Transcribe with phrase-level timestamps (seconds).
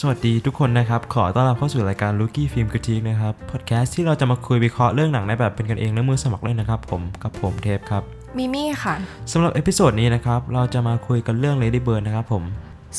[0.00, 8.02] สวัสดีทุกคนนะครับ ขอต้อนรับเข้าสู่รายการ Rookie Film Critique นะครับ พอดแคสต์ที่เราจะมาคุยวิเคราะห์เรื่องหนังในแบบเป็นกันเองและมือสมัครเล่นนะครับ ผมกับผมเทปครับ
[8.36, 8.94] มิมี่ค่ะ
[9.32, 12.42] สำหรับ episode นี้นะครับ เราจะมาคุยกันเรื่อง Lady Bird นะครับผม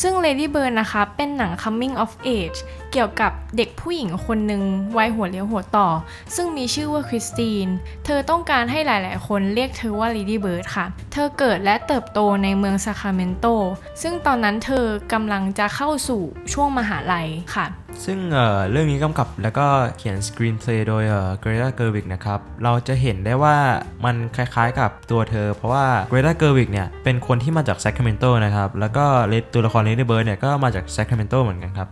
[0.02, 2.60] ซึ่ง Lady Bird นะคะเป็นหนัง coming of age
[2.92, 4.64] เกี่ยวกับเด็กผู้หญิงคนหนึ่ง
[4.98, 5.88] วัยหัวเลี้ยวหัวต่อ
[6.36, 7.68] ซึ่งมีชื่อว่าคริสติน
[8.06, 13.46] เธอต้องการให้หลายๆ คนเรียกเธอว่า Lady Bird ค่ะ เธอเกิดและเติบโตในเมืองซาคราเมนโต
[14.02, 16.22] ซึ่งตอนนั้นเธอกำลังจะเข้าสู่
[16.54, 17.66] ช่วงมหาลัยค่ะ
[18.06, 19.66] ซึ่งเออเรื่องนี้กำกับแล้วก็
[19.98, 23.56] เขียน screenplay โดยเออ Greta Gerwig นะครับ เราจะเห็นได้ว่า
[24.06, 29.06] มันคล้ายๆกับตัวเธอ เพราะว่า Greta Gerwig เนี่ยเป็นคนที่มาจากแซคราเมนโตนะครับ แล้วก็
[29.54, 31.90] ตัวละคร Lady Bird เนี่ยก็มาจากแซคราเมนโตเหมือนกันครับ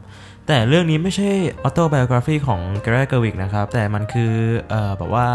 [0.47, 1.29] แต่เรื่องนี้ไม่ใช่
[1.67, 4.33] autobiography ของ Greta Gerwig นะครับ แต่มันคือ
[4.69, 5.27] เอ่อแบบว่า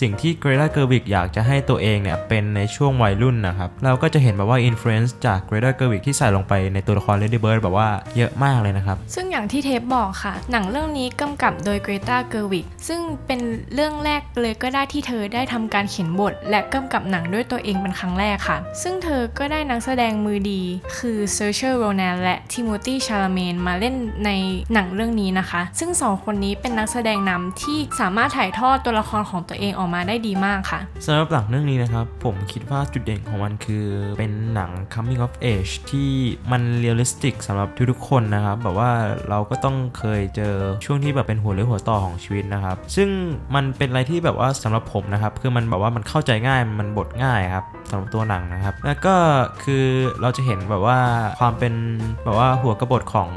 [0.00, 10.34] สิ่งที่ Greta Gerwig อยากจะให้ตัวเองเนี่ย เป็นในช่วงวัยรุ่นนะครับ เราก็จะเห็นแบบว่า influence จาก Greta Gerwig ที่ใส่ลงไปในตัวละคร Lady Bird แบบว่าเยอะมากเลยนะครับ ซึ่งอย่างที่เทปบอกค่ะ
[10.50, 13.40] หนังเรื่องนี้กำกับโดย Greta Gerwig ซึ่งเป็น
[13.74, 20.62] เรื่องแรกเลยก็ได้ที่เธอได้ทำการเขียนบท และกำกับหนังด้วยตัวเองเป็นครั้งแรกค่ะ ซึ่งเธอก็ได้นักแสดงมือดี
[20.96, 23.94] คือ Saoirse Ronan และ Timothée Chalamet มาเล่น
[24.26, 24.30] ใน
[24.74, 33.86] หนังเรื่องนี้นะคะ ซึ่งสองคนนี้เป็นนักแสดงนำที่สามารถถ่ายทอดตัวละครของตัวเองออกมาได้ดีมากค่ะสำหรับหนังเรื่องนี้นะครับ ผมคิดว่าจุดเด่นของมันคือ
[34.18, 36.10] เป็นหนัง coming of age ที่
[36.52, 38.90] มัน realistic สำหรับทุกๆคนนะครับแบบว่า
[39.30, 43.08] เราก็ต้องเคยเจอช่วงที่แบบเป็นหัวเลี้ยวหัวต่อของชีวิตนะครับ ซึ่ง
[43.54, 49.14] มันเป็นอะไรที่แบบว่าสำหรับผมนะครับ คือมันแบบว่ามันเข้าใจง่ายมันบทง่ายครับสำหรับตัวหนังนะครับ แล้วก็
[49.64, 49.84] คือ
[50.22, 50.98] เราจะเห็นแบบว่า
[51.40, 51.74] ความเป็น
[52.24, 53.30] แบบว่าหัวกระบฏของ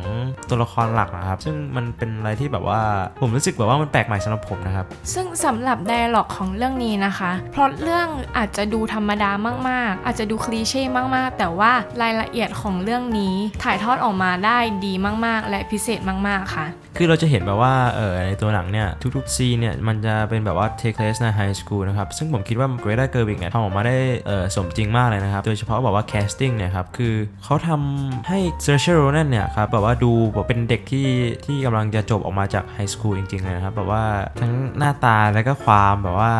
[0.49, 2.81] ตัวละครหลักนะครับ ซึ่งมันเป็นอะไรที่แบบว่า
[3.21, 9.31] ผมรู้สึกแบบว่ามันแปลกใหม่สำหรับผมนะครับ ซึ่งสำหรับ dialogue ของเรื่องนี้นะคะเพราะเรื่องอาจจะดูธรรมดา
[9.69, 10.83] มาก ๆ อาจจะดูคลีเช่
[11.15, 14.93] มาก ๆ แต่ว่ารายละเอียดของเรื่องนี้ถ่ายทอดออกมาได้ดี
[15.25, 16.65] มาก ๆ และพิเศษมาก ๆ ค่ะ
[16.97, 23.95] คือเราจะเห็นแบบว่าเออในตัวหนังเนี่ยทุกๆซีนเนี่ยมันจะเป็นแบบว่า take place ใน high school นะครับ ซึ่งผมคิดว่า Greta Gerwig เนี่ยทำออกมาได้
[24.27, 27.13] เออสมจริงมากเลยนะครับ โดยเฉพาะแบบว่า casting เนี่ยครับ คือ
[27.43, 30.92] เขาทำให้ Saoirse Ronan เนี่ยครับแบบว่าดูแบบเป็นเด็กที่
[31.45, 34.03] ที่กำลังจะจบออกมาจาก high school จริงๆเลยนะครับแบบว่า
[34.39, 36.33] ทั้งหน้าตาแล้วก็ความแบบว่า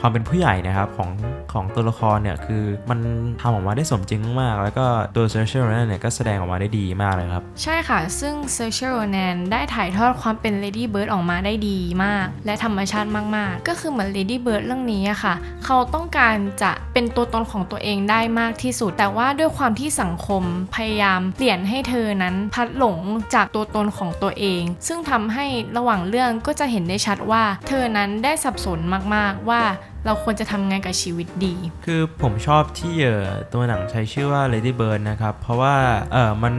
[0.00, 1.10] ความเป็นผู้ใหญ่นะครับของ
[1.52, 2.98] ของตัวละครเนี่ยคือมัน
[3.40, 14.62] ทำออกมาได้สมจริงมากๆแล้วก็ตัว Saoirse Ronan เนี่ยก็แสดงออกมาได้ดีมากเลยครับ ใช่ค่ะ ซึ่ง Saoirse Ronan ได้ถ่ายทอดความเป็น Lady Bird ออกมาได้ดีมาก และธรรมชาติมากๆ ก็คือเหมือน Lady Bird
[14.66, 15.34] เรื่องนี้อะค่ะ
[15.64, 20.42] เขาต้องการจะเป็นตัวตนของตัวเองได้มากที่สุด แต่ว่าด้วยความที่สังคม
[20.76, 22.98] พยายามเปลี่ยนให้เธอนั้นพลัดหลง
[23.34, 25.46] จากตัวตนของตัวเอง ซึ่งทำให้
[25.76, 28.78] ระหว่างเรื่องก็จะเห็นได้ชัดว่า เธอนั้นได้สับสน
[29.14, 29.62] มากๆว่า
[30.06, 31.54] เราควรจะทำไงกับชีวิตดี
[31.86, 35.74] คือผมชอบที่เอ่อตัวหนังใช้ชื่อว่า Lady Bird นะครับ เพราะว่า
[36.12, 36.54] เออมัน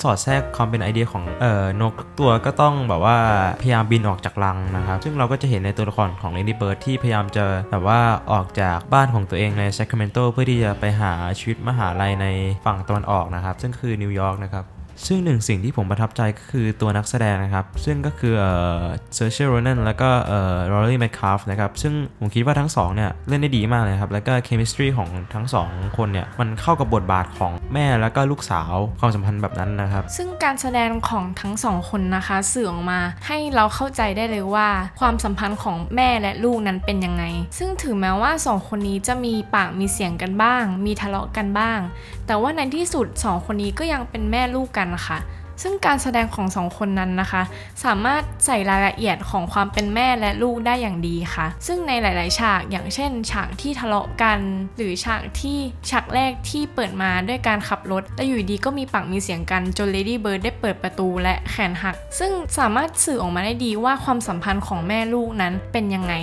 [0.00, 3.16] สอดแทรกความเป็นไอเดียของเอ่อนกทุกตัวก็ต้องแบบว่า
[3.62, 8.00] พยายามบินออกจากรังนะครับ ซึ่งเราก็จะเห็นในตัวละครของ Lady Bird ที่พยายามจะแบบว่า
[8.32, 12.26] ออกจากบ้านของตัวเองใน Sacramento เพื่อที่จะไปหาชีวิตมหาลัยใน
[12.64, 14.64] ฝั่งตะวันออกนะครับ ซึ่งคือนิวยอร์กนะครับ
[15.06, 18.46] ซึ่งหนึ่งสิ่งที่ผมประทับใจก็คือตัวนักแสดงนะครับ ซึ่งก็คือเอ
[18.80, 18.82] อ
[19.14, 25.68] Saoirse Ronan แล้วก็เออ Laurie Metcalf นะครับ ซึ่งผมคิดว่าทั้งสองเนี่ย เล่นได้ดีมากเลยครับ แล้วก็ chemistry ของทั้งสอง
[25.98, 34.68] คนเนี่ย มันเข้ากับบทบาทของแม่แล้วก็ลูกสาวความสัมพันธ์แบบนั้นนะครับ ซึ่งการแสดงของทั้งสองคนนะคะสื่อออกมาให้เราเข้าใจได้เลยว่า
[35.00, 37.24] ความสัมพันธ์ของแม่และลูกนั้นเป็นยังไง
[37.58, 41.78] ซึ่งถึงแม้ว่าสองคนนี้จะมีปากมีเสียงกันบ้าง มีทะเลาะกันบ้าง
[42.26, 45.18] แต่ว่าในที่สุดสองคนนี้ก็ยังเป็นแม่ลูกกันค่ะ
[45.62, 47.42] ซึ่งการแสดงของสองคนนั้นนะคะ
[47.84, 54.38] สามารถใส่รายละเอียดของความเป็นแม่และลูกได้อย่างดีค่ะ ซึ่งในหลาย ๆ ฉากอย่างเช่น ฉากที่ทะเลาะกัน
[54.76, 55.58] หรือฉากที่
[55.90, 66.14] ฉากแรกที่เปิดมาด้วยการขับรถ และอยู่ดีก็มีปากมีเสียงกันจน Lady Bird ได้เปิดประตูและแขนหัก ซึ่งสามารถสื่อออกมาได้ดีว่าความสัมพันธ์ของแม่ลูกนั้นเป็นยังไง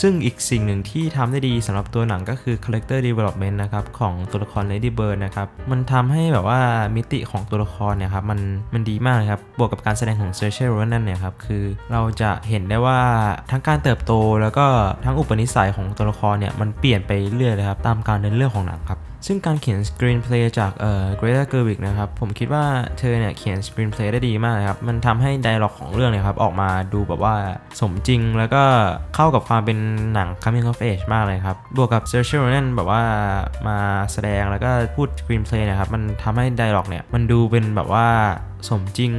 [0.00, 6.60] ซึ่งอีกสิ่งหนึ่งที่ทำได้ดีสำหรับตัวหนังก็คือ character development นะครับของตัวละคร Lady Bird นะครับมันทำให้แบบว่า
[6.96, 8.40] มิติของตัวละครเนี่ยครับมัน
[8.74, 13.00] มันดีมากเลยครับ บวกกับการแสดงของ Saoirse Ronan เนี่ยครับ คือเราจะเห็นได้ว่า
[13.50, 14.12] ทั้งการเติบโต
[14.42, 14.66] แล้วก็
[15.04, 22.64] ทั้งอุปนิสัยของตัวละครเนี่ยมันเปลี่ยนไปเรื่อยเลยครับ ตามการเดินเรื่องของหนังครับ ซึ่งการเขียน screenplay จากเอ่อเกร t a เกอร์วิกนะครับ ผมคิดว่า
[22.98, 27.34] เธอเนี่ยเขียน screenplay ได้ดีมากครับ มันทำให้ dialogue ของเรื่องเนี่ยครับ ออกมาดูแบบว่า
[27.80, 28.62] สมจริงแล้วก็
[29.14, 29.78] เข้ากับความเป็น
[30.14, 33.02] หนัง coming of age มากเลยครับ บวกกับ Saoirse Ronan แบบว่า
[33.68, 33.78] มา
[34.12, 38.06] แสดงแล้วก็พูด screenplay นะครับ มันทำให้ dialogue เนี่ยมันดูเป็นแบบว่า
[38.68, 39.12] สมจริง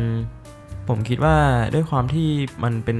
[0.89, 1.35] ผมคิดว่า
[1.73, 2.29] ด้วยความที่
[2.63, 2.99] มันเป็น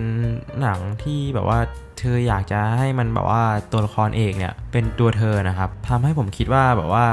[0.61, 1.59] หนังที่แบบว่า
[1.99, 7.07] เธออยากจะให้มันแบบว่าตัวละครเอกเนี่ยเป็นตัวเธอนะครับทำให้ผมคิดว่าแบบว่า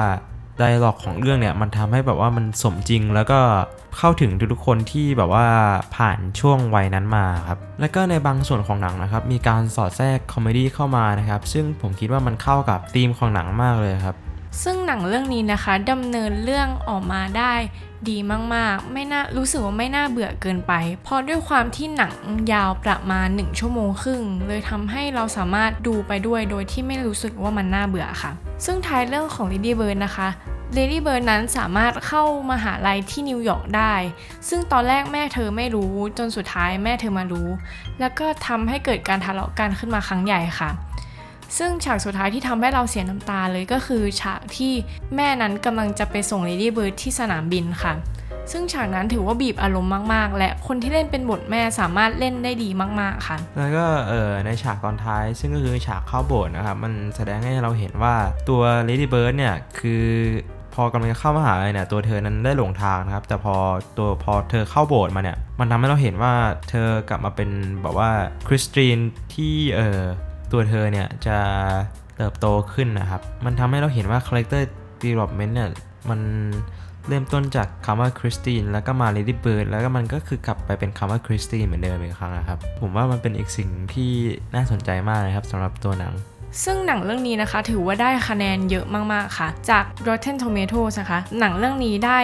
[0.59, 3.41] dialogue ของเรื่องเนี่ยมันทำให้แบบว่ามันสมจริงแล้วก็
[3.99, 5.47] เข้าถึงทุกๆคนที่แบบว่า
[5.97, 14.17] ผ่านช่วงวัยนั้นมาครับแล้วก็ในบางส่วนของหนังนะครับมีการสอดแทรก comedy เข้ามานะครับซึ่งผมคิดว่ามันเข้ากับธีมของหนังมากเลยครับ
[14.63, 17.55] ซึ่งหนังเรื่องนี้นะคะดำเนินเรื่องออกมาได้
[18.09, 18.19] ดี
[18.55, 20.73] มากๆ ไม่น่ารู้สึกว่าไม่น่าเบื่อเกินไป
[21.03, 22.15] เพราะด้วยความที่หนัง
[22.53, 28.33] ยาวประมาณ 1 ชั่วโมงครึ่ง เลยทำให้เราสามารถดูไปด้วยโดยที่ไม่รู้สึกว่ามันน่าเบื่อค่ะ
[28.65, 30.29] ซึ่งท้ายเรื่องของ Lady Bird นะคะ
[30.77, 33.95] Lady Bird นั้นสามารถเข้ามหาลัยที่นิวยอร์กได้
[34.49, 37.49] ซึ่งตอนแรกแม่เธอไม่รู้จนสุดท้ายแม่เธอมารู้
[38.01, 40.71] แล้วก็ทำให้เกิดการทะเลาะกันขึ้นมาครั้งใหญ่ค่ะ
[41.59, 44.73] ซึ่งฉากสุดท้ายที่ทำให้เราเสียน้ำตาเลยก็คือฉากที่
[45.17, 47.95] แม่นั้นกำลังจะไปส่ง Lady Bird ที่สนามบินค่ะ
[48.53, 52.69] ซึ่งฉากนั้นถือว่าบีบอารมณ์มาก ๆ และคนที่เล่นเป็นบทแม่สามารถเล่นได้ดี
[53.01, 58.15] มาก ๆ ค่ะ แล้วก็เออในฉากตอนท้าย ซึ่งก็คือฉากเข้าโบสถ์นะครับ มันแสดงให้เราเห็นว่า
[58.49, 60.07] ตัว Lady Bird เนี่ยคือ
[60.75, 63.55] พอกำลังจะเข้ามหาลัยเนี่ยตัวเธอนั้นได้หลงทางนะครับ แต่พอ
[63.99, 66.35] ตัวพอเธอเข้าโบสถ์มาเนี่ย มันทำให้เราเห็นว่า
[66.71, 67.51] เธอกลับมาเป็น
[67.83, 68.11] แบบว่า
[68.49, 68.99] คริสตีน
[69.35, 70.01] ที่เออ
[70.55, 71.39] ตัวเธอเนี่ยจะ
[72.17, 74.63] เติบโตขึ้นนะครับ มันทำให้เราเห็นว่า character
[75.03, 75.69] development เนี่ย
[76.11, 76.21] มัน
[77.09, 84.13] เริ่มต้นจากคำว่าคริสตินแล้วก็มา Lady Bird แล้วก็มันก็คือกลับไปเป็นคำว่าคริสตินเหมือนเดิมอีกครั้งนะครับ ผมว่ามันเป็นอีกสิ่งที่
[84.55, 86.13] น่าสนใจมากนะครับสำหรับตัวหนัง
[86.63, 92.19] ซึ่งหนังเรื่องนี้นะคะ ถือว่าได้คะแนนเยอะมากๆค่ะ จาก Rotten Tomatoes นะคะ หนังเรื่องนี้ได้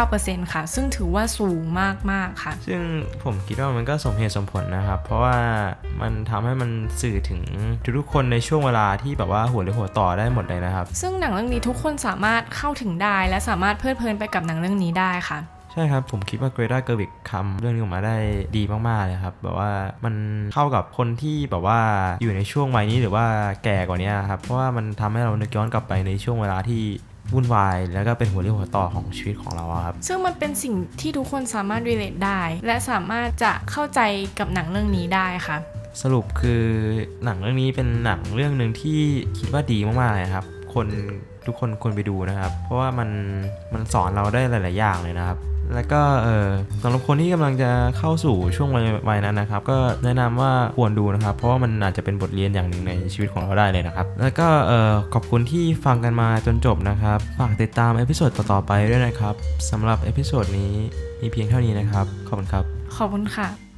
[0.00, 1.62] 99%ค่ะ ซึ่งถือว่าสูง
[2.10, 2.80] มากๆค่ะ ซึ่ง
[3.24, 5.36] ผมคิดว่ามันก็สมเหตุสมผลนะครับ เพราะว่า
[6.00, 7.40] มันทำให้มันสื่อถึง
[7.98, 15.38] ทุกๆคนในช่วงเวลาที่แบบว่าหัวหรือหัวต่อได้หมดเลยนะครับ ซึ่งหนังเรื่องนี้ทุกคนสามารถเข้าถึงได้ และสามารถเพลิดเพลินไปกับหนังเรื่องนี้ได้ค่ะ
[15.76, 18.16] ใช่ครับ ผมคิดว่าเกรดาเกอร์วิกทำเรื่องนี้ออกมาได้
[18.56, 19.70] ดีมาก ๆ เลยครับ แบบว่า
[20.04, 20.14] มัน
[20.54, 21.80] เข้ากับคนที่แบบว่า
[22.22, 23.24] อยู่ในช่วงวัยนี้หรือว่า
[23.64, 26.82] แก่กว่านี้ครับ เพราะว่ามันทำให้เรานึกย้อนกลับไปในช่วงเวลาที่
[27.32, 34.00] วุ่นวาย แล้วก็เป็นหัวเรี่ยวหัวต่อของชีวิตของเราอะครับ ซึ่งมันเป็นสิ่งที่ทุกคนสามารถ relate ได้ และสามารถจะเข้าใจ
[34.38, 35.56] กับหนังเรื่องนี้ได้ค่ะ
[36.02, 36.62] สรุปคือ
[37.24, 39.00] หนังเรื่องนี้เป็นหนังเรื่องหนึ่งที่
[39.38, 40.86] คิดว่าดีมาก ๆ เลยครับ คน
[41.46, 43.10] ทุกคนควรไปดูนะครับ เพราะว่ามัน
[43.74, 45.38] มันสอนเราได้หลาย ๆ อย่างเลยนะครับ
[45.74, 46.48] แล้วก็เออ
[46.82, 59.34] สำหรับคนที่กำลังจะเข้าสู่ช่วงวัยวัยนั้นนะครับ ก็แนะนำว่าควรดูนะครับ เพราะว่ามันอาจจะเป็นบทเรียนอย่างหนึ่งในชีวิตของเราได้เลยนะครับ แล้วก็เออขอบคุณที่ฟังกันมาจนจบนะครับ ฝากติดตาม episode ต่อๆไปด้วยนะครับ
[59.70, 60.72] สำหรับ episode นี้
[61.20, 62.64] มีเพียงเท่านี้นะครับ ขอบคุณครับ
[62.96, 63.73] ขอบคุณค่ะ